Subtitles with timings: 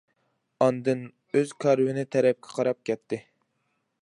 [0.65, 1.03] ئاندىن
[1.39, 3.23] ئۆز كارۋىنى تەرەپكە قاراپ كەتتى.